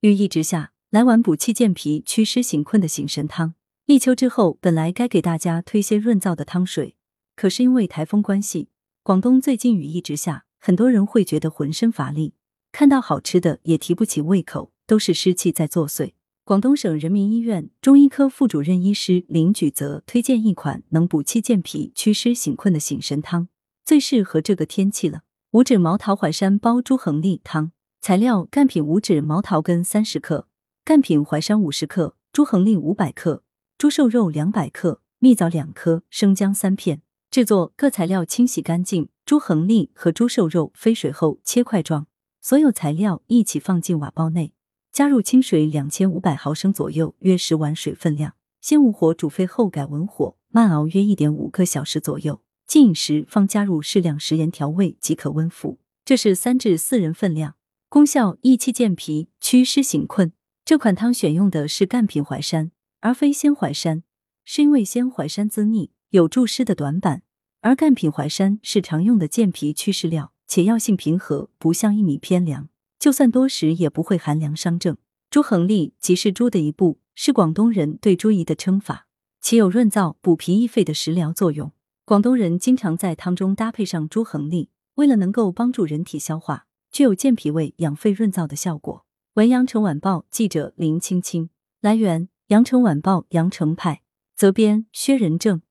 [0.00, 3.54] 雨一直下，来碗补气健脾、祛湿醒困的醒神汤。
[3.84, 6.94] 立秋之后，本来该给大家推些润燥的汤水，
[7.34, 8.68] 可是因为台风关系，
[9.02, 12.34] 广东最近雨一直下，很多人会觉得浑身乏力，
[12.70, 16.12] 看到好吃的也提不起胃口，都是湿气在作祟。
[16.44, 23.48] 广东省人民医院中医科副主任医师林举则推荐一款能补气健脾、祛湿醒困的醒神汤，
[23.84, 25.22] 最适合这个天气了。
[25.50, 27.72] 五指毛桃淮山煲猪横沥汤。
[28.00, 30.48] 材料：干品五指毛桃根三十克，
[30.84, 33.42] 干品淮山五十克，猪横粒五百克，
[33.76, 37.02] 猪瘦肉两百克，蜜枣两颗，生姜三片。
[37.30, 42.06] 制作：各材料清洗干净，猪横粒和猪瘦肉飞水后切块状，
[42.40, 44.54] 所有材料一起放进瓦煲内，
[44.90, 48.34] 加入清水两千五百毫升左右，约十碗水分量。
[48.62, 55.78] 先武火煮沸后改文火慢熬约一点五个小时左右，进饮时方加入适量食盐调味即可温服。
[56.06, 57.56] 这是三至四人份量。
[57.90, 60.32] 功效益气健脾、祛湿醒困。
[60.62, 62.70] 这款汤选用的是干品淮山，
[63.00, 64.02] 而非鲜淮山，
[64.44, 67.22] 是因为鲜淮山滋腻，有助湿的短板，
[67.62, 74.98] 而干品淮山是常用的健脾祛湿料，且药性平和，不像薏米偏凉，就算多食也不会寒凉伤正。
[75.30, 79.06] 猪横粒即是猪的一部，是广东人对猪胰的称法，
[79.40, 81.72] 其有润燥、补脾益肺的食疗作用。
[82.04, 86.66] 广东人经常在汤中搭配上猪横粒，为了能够帮助人体消化。
[86.90, 89.04] 具有健脾胃、养肺润燥的效果。
[89.34, 91.50] 文阳城晚报记者林青青，
[91.80, 94.02] 来源：阳城晚报阳城派，
[94.34, 95.62] 责编：薛仁正。